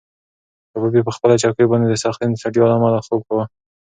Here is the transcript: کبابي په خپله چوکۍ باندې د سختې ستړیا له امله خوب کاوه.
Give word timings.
کبابي 0.71 1.01
په 1.07 1.11
خپله 1.15 1.35
چوکۍ 1.41 1.65
باندې 1.69 1.87
د 1.89 1.95
سختې 2.03 2.25
ستړیا 2.41 2.65
له 2.67 2.75
امله 2.77 2.99
خوب 3.05 3.21
کاوه. 3.27 3.45